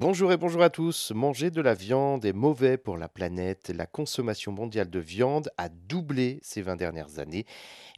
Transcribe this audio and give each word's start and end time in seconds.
Bonjour 0.00 0.30
et 0.30 0.36
bonjour 0.36 0.62
à 0.62 0.70
tous. 0.70 1.10
Manger 1.10 1.50
de 1.50 1.60
la 1.60 1.74
viande 1.74 2.24
est 2.24 2.32
mauvais 2.32 2.78
pour 2.78 2.96
la 2.96 3.08
planète. 3.08 3.72
La 3.74 3.84
consommation 3.84 4.52
mondiale 4.52 4.88
de 4.88 5.00
viande 5.00 5.50
a 5.56 5.68
doublé 5.68 6.38
ces 6.40 6.62
20 6.62 6.76
dernières 6.76 7.18
années. 7.18 7.46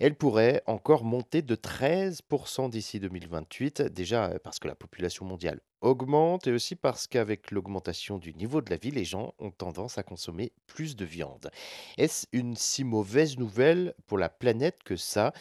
Elle 0.00 0.14
pourrait 0.14 0.62
encore 0.64 1.04
monter 1.04 1.42
de 1.42 1.54
13% 1.54 2.70
d'ici 2.70 3.00
2028, 3.00 3.82
déjà 3.82 4.30
parce 4.42 4.58
que 4.58 4.66
la 4.66 4.74
population 4.74 5.26
mondiale 5.26 5.60
augmente 5.82 6.46
et 6.46 6.52
aussi 6.52 6.74
parce 6.74 7.06
qu'avec 7.06 7.50
l'augmentation 7.50 8.18
du 8.18 8.34
niveau 8.34 8.60
de 8.60 8.70
la 8.70 8.76
vie, 8.76 8.90
les 8.90 9.04
gens 9.04 9.34
ont 9.38 9.50
tendance 9.50 9.98
à 9.98 10.02
consommer 10.02 10.52
plus 10.66 10.96
de 10.96 11.04
viande. 11.04 11.50
Est-ce 11.98 12.26
une 12.32 12.56
si 12.56 12.84
mauvaise 12.84 13.38
nouvelle 13.38 13.94
pour 14.06 14.16
la 14.16 14.28
planète 14.28 14.82
que 14.84 14.96
ça? 14.96 15.32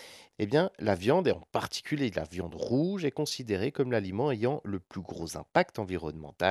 Eh 0.42 0.46
bien, 0.46 0.72
la 0.80 0.96
viande, 0.96 1.28
et 1.28 1.34
en 1.34 1.44
particulier 1.52 2.12
la 2.16 2.24
viande 2.24 2.56
rouge, 2.56 3.04
est 3.04 3.12
considérée 3.12 3.74
comme 3.74 3.92
l'aliment 3.92 4.32
ayant 4.32 4.62
le 4.64 4.80
plus 4.80 5.02
gros 5.02 5.36
impact 5.36 5.80
environnemental. 5.80 6.49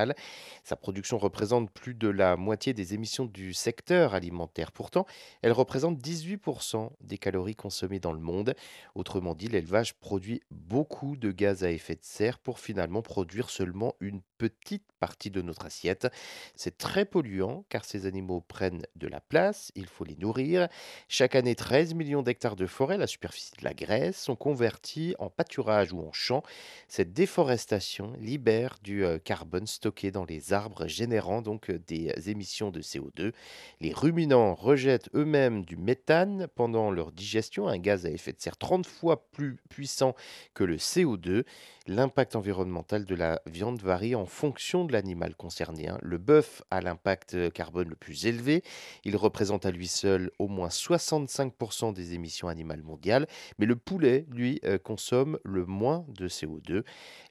Sa 0.65 0.77
production 0.77 1.19
représente 1.19 1.71
plus 1.71 1.95
de 1.95 2.09
la 2.09 2.37
moitié 2.37 2.73
des 2.75 2.95
émissions 2.95 3.25
du 3.25 3.55
secteur 3.55 4.15
alimentaire. 4.15 4.73
Pourtant, 4.73 5.07
elle 5.43 5.53
représente 5.53 5.99
18% 5.99 6.91
des 7.01 7.19
calories 7.19 7.57
consommées 7.57 8.01
dans 8.01 8.13
le 8.13 8.21
monde. 8.21 8.55
Autrement 8.95 9.35
dit, 9.35 9.49
l'élevage 9.49 9.95
produit 9.95 10.43
beaucoup 10.69 11.17
de 11.17 11.33
gaz 11.33 11.65
à 11.65 11.71
effet 11.71 11.95
de 11.95 12.05
serre 12.05 12.39
pour 12.39 12.61
finalement 12.61 13.01
produire 13.01 13.49
seulement 13.49 13.95
une 14.01 14.21
petite 14.37 14.85
partie 15.01 15.31
de 15.31 15.43
notre 15.43 15.67
assiette. 15.67 16.09
C'est 16.55 16.77
très 16.77 17.05
polluant 17.05 17.65
car 17.69 17.85
ces 17.85 18.07
animaux 18.07 18.41
prennent 18.41 18.85
de 18.97 19.09
la 19.09 19.21
place, 19.21 19.73
il 19.75 19.87
faut 19.87 20.05
les 20.05 20.17
nourrir. 20.17 20.69
Chaque 21.09 21.35
année, 21.35 21.55
13 21.55 21.95
millions 21.95 22.23
d'hectares 22.23 22.57
de 22.57 22.67
forêt, 22.67 22.99
la 22.99 23.07
superficie 23.07 23.53
de 23.59 23.65
la 23.65 23.75
Grèce, 23.75 24.21
sont 24.21 24.37
convertis 24.37 25.15
en 25.19 25.31
pâturage 25.31 25.93
ou 25.93 26.01
en 26.01 26.13
champs. 26.13 26.43
Cette 26.89 27.13
déforestation 27.13 28.13
libère 28.21 28.77
du 28.83 29.05
euh, 29.05 29.19
carbone 29.19 29.67
stocké 29.67 30.11
dans 30.11 30.25
les 30.25 30.53
arbres, 30.53 30.87
générant 30.87 31.43
donc 31.43 31.71
euh, 31.71 31.79
des 31.87 32.31
émissions 32.31 32.71
de 32.71 32.81
CO2. 32.81 33.33
Les 33.81 33.93
ruminants 33.93 34.55
rejettent 34.55 35.11
eux-mêmes 35.15 35.65
du 35.65 35.77
méthane 35.77 36.49
pendant 36.55 36.91
leur 36.91 37.13
digestion, 37.13 37.69
un 37.69 37.79
gaz 37.79 38.07
à 38.07 38.11
effet 38.11 38.33
de 38.33 38.41
serre 38.41 38.57
30 38.57 38.87
fois 38.87 39.31
plus 39.31 39.57
puissant 39.69 40.15
que 40.59 40.65
le 40.65 40.77
CO2. 40.77 41.45
L'impact 41.87 42.35
environnemental 42.35 43.05
de 43.05 43.15
la 43.15 43.41
viande 43.47 43.81
varie 43.81 44.17
en 44.17 44.27
fonction 44.27 44.85
de 44.85 44.93
l'animal 44.93 45.37
concerné. 45.37 45.89
hein. 45.89 45.99
Le 46.03 46.19
bœuf 46.19 46.63
a 46.73 46.81
l'impact 46.81 47.35
euh, 47.35 47.49
carbone 47.49 47.89
le 47.89 47.95
plus 47.95 48.27
élevé. 48.27 48.65
Il 49.05 49.17
représente 49.17 49.67
à 49.67 49.71
lui 49.71 49.87
seul 49.87 50.33
au 50.41 50.49
moins 50.49 50.67
65% 50.67 51.95
des 51.95 52.15
émissions 52.15 52.49
animales 52.49 52.83
mondiales. 52.83 53.29
Mais 53.59 53.67
le 53.67 53.77
poulet, 53.77 54.27
lui, 54.33 54.61
euh, 54.65 54.79
consomme 54.79 55.39
le 55.45 55.65
moins 55.65 56.05
de 56.09 56.27
CO2. 56.27 56.83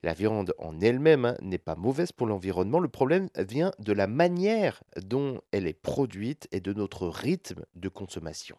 La 0.04 0.14
viande 0.14 0.54
en 0.58 0.80
elle-même 0.80 1.26
hein, 1.26 1.36
n'est 1.42 1.58
pas 1.58 1.76
mauvaise 1.76 2.14
pour 2.14 2.28
l'environnement. 2.28 2.80
Le 2.80 2.88
problème 2.88 3.28
vient 3.38 3.74
de 3.80 3.92
la 3.92 4.08
manière 4.08 4.82
dont 4.96 5.42
elle 5.52 5.68
est 5.68 5.74
produite 5.74 6.48
et 6.54 6.62
de 6.62 6.72
notre 6.72 7.10
rythme 7.10 7.66
de 7.76 7.90
consommation. 7.90 8.56